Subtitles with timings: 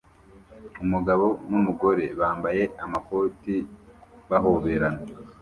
[0.83, 3.55] Umugabo numugore bambaye amakoti
[4.29, 5.01] bahoberana